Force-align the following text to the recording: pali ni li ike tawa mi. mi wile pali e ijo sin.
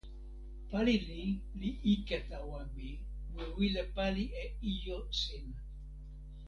pali 0.69 0.95
ni 1.07 1.23
li 1.59 1.69
ike 1.93 2.17
tawa 2.29 2.61
mi. 2.73 2.89
mi 3.33 3.43
wile 3.55 3.83
pali 3.95 4.23
e 4.43 4.45
ijo 4.73 4.97
sin. 5.21 5.47